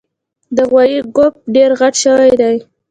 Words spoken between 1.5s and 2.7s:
ډېر غټ شوی دی